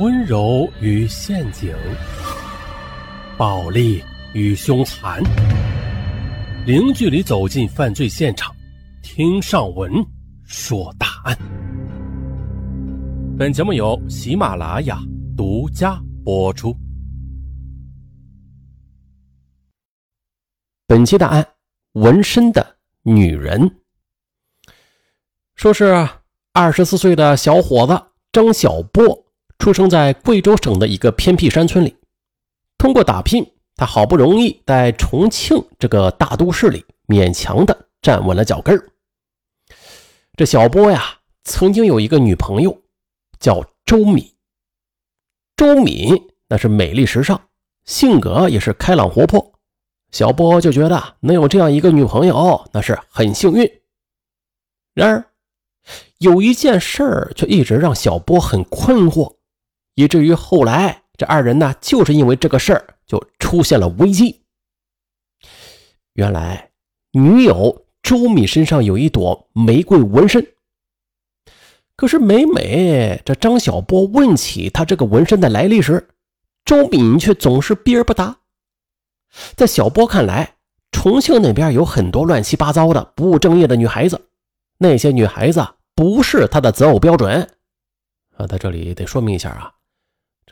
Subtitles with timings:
[0.00, 1.72] 温柔与陷阱，
[3.38, 4.02] 暴力
[4.32, 5.22] 与凶残，
[6.66, 8.52] 零距离走进犯罪现场，
[9.04, 10.04] 听上文
[10.42, 11.38] 说大案。
[13.38, 14.98] 本节目由喜马拉雅
[15.36, 16.76] 独家播出。
[20.88, 21.46] 本期大案：
[21.92, 23.70] 纹身的女人。
[25.54, 26.08] 说是
[26.52, 28.02] 二十四岁的小伙子
[28.32, 29.23] 张小波，
[29.64, 31.96] 出生在贵州省的一个偏僻山村里。
[32.76, 38.78] 通过打拼，他好不容易在重庆这个大都市里勉强的站稳了脚跟。
[40.36, 41.02] 这小波呀，
[41.44, 42.78] 曾经有一个女朋友，
[43.40, 44.34] 叫周敏。
[45.56, 47.40] 周敏那是美丽时尚，
[47.86, 49.54] 性格也是开朗活泼。
[50.12, 53.66] 小波就觉得能有这样一个女朋友，那是很幸运。
[54.92, 55.24] 然而，
[56.18, 59.33] 有一件事儿却一直让小波很困惑，
[59.94, 64.42] 以至于后来这二人呢，就是因为这个事儿就出现了危机。
[66.14, 66.70] 原来，
[67.12, 70.46] 女友周敏身上有一朵玫瑰纹身，
[71.96, 76.08] 可是每每这张小波问起他这个纹身的来历时，
[76.64, 78.38] 周敏却总是避而不答。
[79.56, 80.56] 在小波看来，
[80.92, 84.28] 重庆那边有很多乱七八糟的不务正业的女孩子，
[84.78, 85.66] 那些女孩子。
[85.96, 87.48] 不是他的择偶标准
[88.36, 88.48] 啊！
[88.48, 89.73] 在这里得说明一下啊，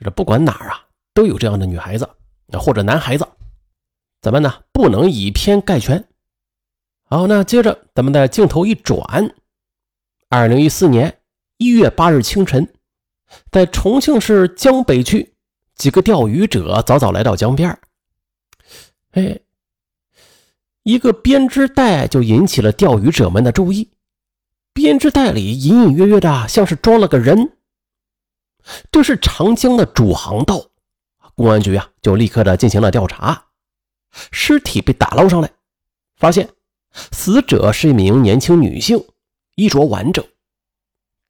[0.03, 2.09] 这不管哪儿啊都有这样的女孩子
[2.53, 3.27] 或者男孩子，
[4.21, 6.05] 咱们呢不能以偏概全。
[7.05, 9.35] 好，那接着咱们的镜头一转，
[10.29, 11.19] 二零一四年
[11.59, 12.73] 一月八日清晨，
[13.51, 15.35] 在重庆市江北区，
[15.75, 17.79] 几个钓鱼者早早来到江边
[19.13, 19.41] 哎，
[20.83, 23.91] 一个编织袋就引起了钓鱼者们的注意。
[24.73, 27.53] 编织袋里隐隐约约的像是装了个人，
[28.91, 30.71] 这是长江的主航道，
[31.35, 33.47] 公安局啊就立刻的进行了调查。
[34.31, 35.51] 尸体被打捞上来，
[36.17, 36.51] 发现
[37.13, 39.05] 死者是一名年轻女性，
[39.55, 40.25] 衣着完整，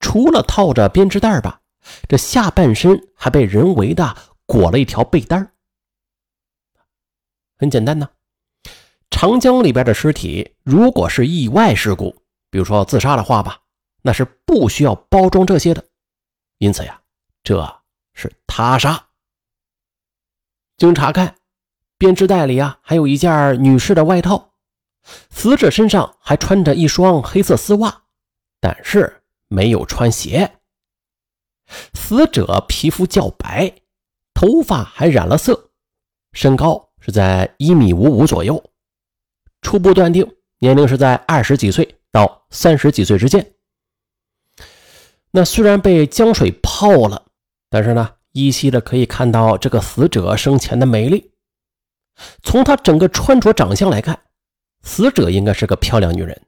[0.01, 1.61] 除了套着编织袋吧，
[2.09, 4.17] 这下半身还被人为的
[4.47, 5.53] 裹了一条被单。
[7.57, 8.11] 很简单呢，
[9.11, 12.17] 长江里边的尸体如果是意外事故。
[12.51, 13.61] 比如说自杀的话吧，
[14.03, 15.85] 那是不需要包装这些的，
[16.59, 17.01] 因此呀，
[17.43, 17.81] 这
[18.15, 19.09] 是他杀。
[20.77, 21.37] 经查看，
[21.99, 24.53] 编织袋里啊还有一件女士的外套，
[25.31, 28.03] 死者身上还穿着一双黑色丝袜，
[28.61, 30.59] 但是没有穿鞋。
[31.95, 33.73] 死者皮肤较白，
[34.35, 35.71] 头发还染了色，
[36.33, 38.71] 身高是在一米五五左右，
[39.61, 41.99] 初步断定年龄是在二十几岁。
[42.13, 43.55] 到三十几岁之间，
[45.31, 47.25] 那虽然被江水泡了，
[47.73, 51.33] 但是呢，依稀的可以看到这个死者生前的美丽。
[52.43, 54.25] 从她整个穿着长相来看，
[54.83, 56.39] 死者应该是个漂亮女人。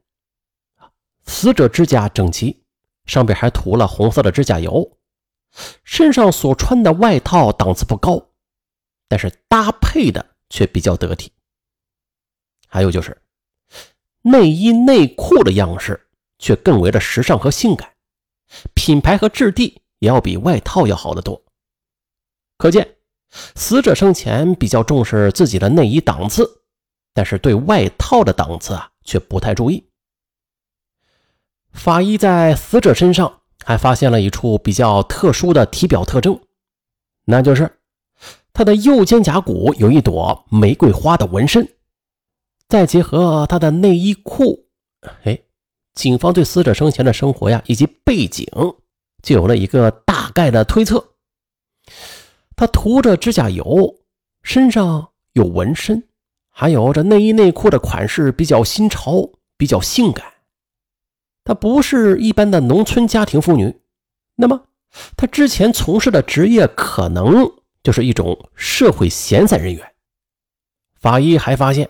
[1.25, 2.63] 死者指甲整齐，
[3.07, 4.99] 上边还涂了红色的指甲油，
[5.83, 8.23] 身上所穿的外套档次不高，
[9.07, 11.31] 但是搭配的却比较得体。
[12.67, 13.19] 还有就是。
[14.21, 16.07] 内衣内裤的样式
[16.37, 17.91] 却更为的时尚和性感，
[18.75, 21.41] 品牌和质地也要比外套要好得多。
[22.59, 22.97] 可见，
[23.55, 26.61] 死者生前比较重视自己的内衣档次，
[27.11, 29.83] 但是对外套的档次啊却不太注意。
[31.73, 36.39] 法医在死者身上还发现了一处比较特殊的体表特征，
[37.25, 37.79] 那就是
[38.53, 41.67] 他的右肩胛骨有一朵玫瑰花的纹身。
[42.69, 44.67] 再结合他的内衣裤，
[45.23, 45.39] 哎，
[45.93, 48.47] 警方对死者生前的生活呀以及背景
[49.25, 51.03] 就有了一个大概的推测。
[52.55, 53.95] 他涂着指甲油，
[54.43, 56.01] 身上有纹身，
[56.49, 60.25] 还有这内衣内裤的款式比较新潮，比较性感。
[61.43, 63.75] 她不是一般的农村家庭妇女，
[64.35, 64.67] 那么
[65.17, 67.51] 她之前从事的职业可能
[67.83, 69.93] 就是一种社会闲散人员。
[70.93, 71.89] 法医还发现。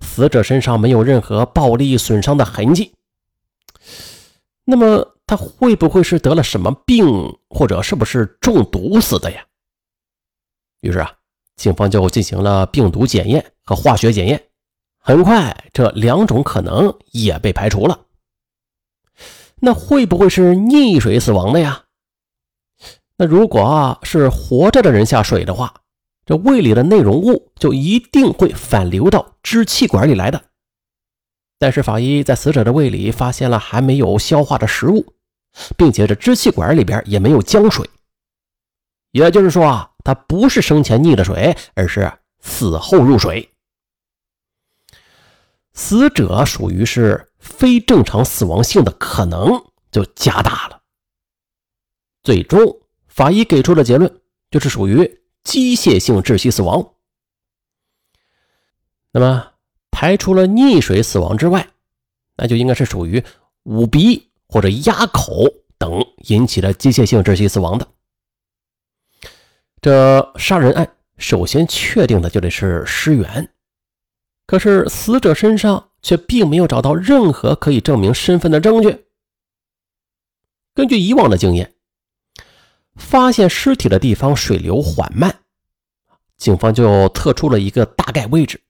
[0.00, 2.92] 死者身上没有任何暴力损伤的痕迹，
[4.64, 7.06] 那么他会不会是得了什么病，
[7.50, 9.44] 或者是不是中毒死的呀？
[10.80, 11.12] 于是啊，
[11.54, 14.42] 警方就进行了病毒检验和化学检验，
[14.98, 18.06] 很快这两种可能也被排除了。
[19.60, 21.84] 那会不会是溺水死亡的呀？
[23.18, 25.74] 那如果是活着的人下水的话？
[26.24, 30.44] 这胃里的内容物就一定会反流到支气管里来的。
[31.58, 35.14] 但是法医在死者的胃里发现了还没有消化的食物，
[35.76, 37.88] 并且这支气管里边也没有浆水。
[39.10, 43.50] 也就是说啊，他不是生前溺了水，而是死后入水。
[45.72, 50.82] 死者属于是非正常死亡性的可能就加大了。
[52.22, 54.20] 最终，法医给出的结论
[54.50, 56.94] 就是属于机械性窒息死亡。
[59.12, 59.52] 那么，
[59.90, 61.66] 排除了溺水死亡之外，
[62.36, 63.24] 那就应该是属于
[63.62, 65.44] 捂鼻或者压口
[65.78, 67.86] 等引起的机械性窒息死亡的。
[69.80, 73.50] 这杀人案首先确定的就得是尸源。
[74.46, 79.04] 可是死者身上却并没有找到任何可以证明身份的证据。
[80.74, 81.74] 根据以往的经验，
[82.96, 85.40] 发现尸体的地方水流缓慢，
[86.38, 88.62] 警方就测出了一个大概位置，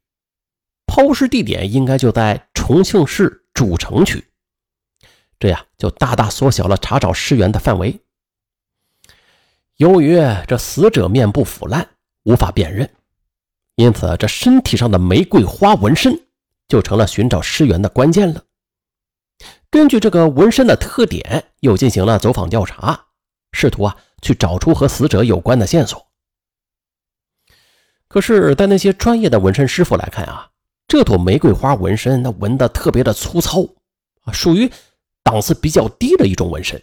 [0.87, 4.28] 抛尸地点应该就在重庆市主城区，
[5.39, 8.01] 这样就大大缩小了查找尸源的范围。
[9.77, 11.89] 由于这死者面部腐烂，
[12.25, 12.91] 无法辨认。
[13.77, 16.21] 因此，这身体上的玫瑰花纹身
[16.67, 18.43] 就成了寻找尸源的关键了。
[19.71, 23.07] 根据这个纹身的特点，又进行了走访调查，
[23.53, 26.09] 试图啊去找出和死者有关的线索。
[28.09, 30.51] 可是，在那些专业的纹身师傅来看啊，
[30.89, 33.63] 这朵玫瑰花纹身那纹的特别的粗糙
[34.23, 34.69] 啊，属于
[35.29, 36.83] 档次比较低的一种纹身，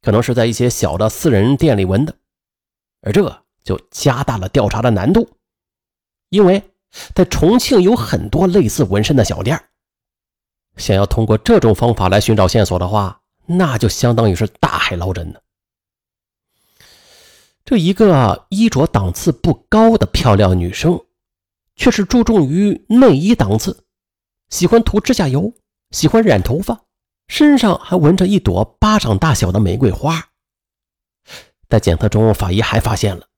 [0.00, 2.14] 可能是在一些小的私人店里纹的，
[3.00, 5.28] 而这就加大了调查的难度。
[6.28, 6.62] 因为
[7.16, 9.60] 在重庆有很多类似纹身的小店，
[10.76, 15.42] 想要通过这种方法来寻找线索的话，那就相当于是大海捞针了。
[17.64, 21.04] 这一个衣着档次不高的漂亮女生，
[21.74, 23.84] 却是注重于内衣档次，
[24.48, 25.52] 喜欢涂指甲油，
[25.90, 26.84] 喜欢染头发，
[27.28, 30.30] 身上还纹着一朵巴掌大小的玫瑰花。
[31.68, 33.28] 在检测中，法医还发现了。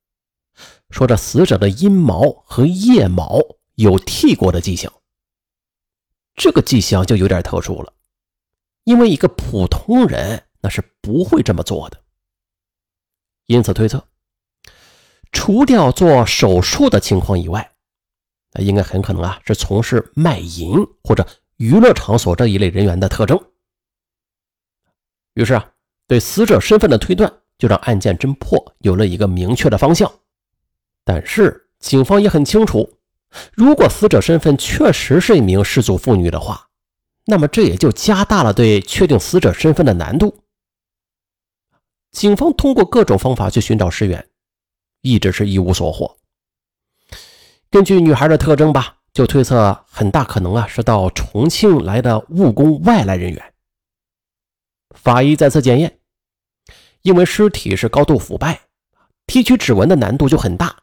[0.91, 3.41] 说这死者的阴毛和腋毛
[3.75, 4.93] 有剃过的迹象，
[6.35, 7.93] 这个迹象就有点特殊了，
[8.85, 12.03] 因为一个普通人那是不会这么做的。
[13.47, 14.07] 因此推测，
[15.33, 17.73] 除掉做手术的情况以外，
[18.53, 21.27] 那应该很可能啊是从事卖淫或者
[21.57, 23.50] 娱乐场所这一类人员的特征。
[25.35, 25.71] 于是啊，
[26.07, 30.11] 对死者身份的推断就让案件侦破有了一个明确的方向。
[31.05, 32.99] 但是警方也很清楚，
[33.55, 36.69] 如果死者身份确实是一名失足妇女的话，
[37.27, 40.43] 那么这也就加大了对确定死者身份的难度。
[42.11, 44.29] 警方通过各种方法去寻找尸源，
[45.01, 46.17] 一直是一无所获。
[47.71, 53.50] 根据女孩的特征吧，就推测很大可能啊是到重庆来的务工外来人员。
[55.03, 55.99] 法医再次检验，
[57.01, 58.61] 因为尸体是高度腐败，
[59.27, 60.77] 提取指纹的难度就很大。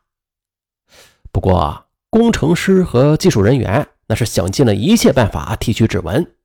[1.31, 6.35] 不过，工程师和技术人员那是想尽了一切办法提取指纹。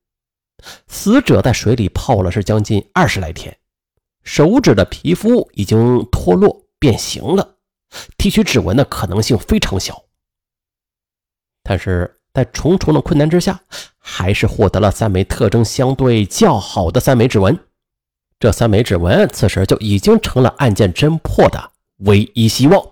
[0.86, 3.58] 死者在水里泡了是将近二十来天，
[4.22, 7.56] 手指的皮肤已经脱落变形了，
[8.19, 10.04] 提取指纹的可能性非常小。
[11.62, 13.61] 但是在重重的困难之下，
[13.99, 17.58] 还是获得了三枚特征相对较好的三枚指纹。
[18.40, 22.84] 这三枚指纹此时就已经成了案件侦破的唯一希望。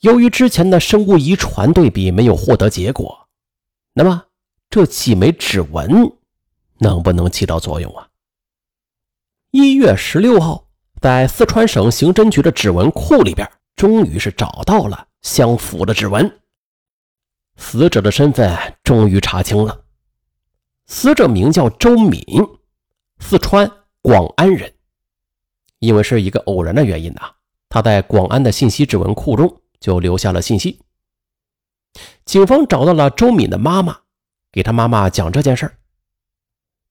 [0.00, 3.28] 由于之前的生物遗传对比没有获得结果，
[3.94, 4.24] 那么
[4.68, 6.12] 这几枚指纹
[6.78, 8.08] 能不能起到作用啊？
[9.50, 10.66] 一月十六号，
[11.00, 16.30] 在四川省刑侦局的指纹库里边，终于是找到了相符的指纹，
[17.56, 19.84] 死者的身份终于查清了。
[20.86, 22.22] 死者名叫周敏，
[23.18, 23.70] 四川
[24.02, 24.72] 广安人。
[25.78, 27.22] 因为是一个偶然的原因呐，
[27.68, 29.60] 他在广安的信息指纹库中。
[29.80, 30.80] 就留下了信息。
[32.24, 33.98] 警方找到了周敏的妈妈，
[34.50, 35.76] 给他妈妈讲这件事儿。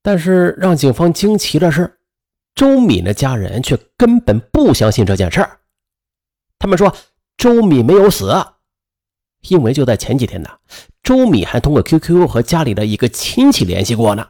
[0.04, 1.98] 但是让警方惊奇的是，
[2.54, 5.60] 周敏的家人却根本不相信这件事儿。
[6.60, 6.96] 他们说
[7.36, 8.32] 周敏没有死，
[9.50, 10.50] 因为就在前几天呢，
[11.02, 14.30] 周敏还通过 QQ 和家里的一个亲戚联系过呢。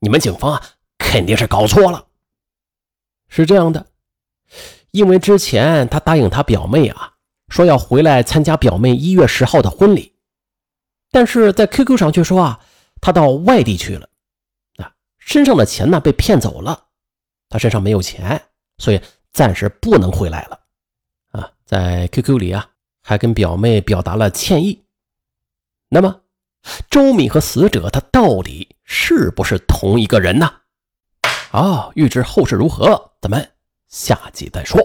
[0.00, 0.62] 你们警方啊，
[0.98, 2.06] 肯定是搞错了。
[3.28, 3.86] 是这样的，
[4.90, 7.10] 因为之前他答应他表妹啊。
[7.48, 10.14] 说要回来参加表妹一月十号的婚礼，
[11.10, 12.60] 但是在 QQ 上却说啊，
[12.98, 14.08] 他到外地去了，
[14.76, 16.86] 啊，身上的钱呢被骗走了，
[17.50, 18.40] 他身上没有钱，
[18.78, 18.98] 所以
[19.32, 20.60] 暂时不能回来了，
[21.32, 22.66] 啊，在 QQ 里啊
[23.02, 24.84] 还跟表妹表达了歉意。
[25.88, 26.20] 那么，
[26.88, 30.50] 周敏和死者他到底是不是同一个人呢？
[31.50, 33.52] 好，欲知后事如何，咱们
[33.88, 34.80] 下集再说。